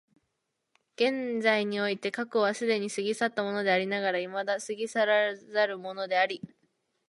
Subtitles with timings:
[0.95, 6.41] 現在において過去は既に過ぎ去ったものでありながら未だ過ぎ去らざるものであり、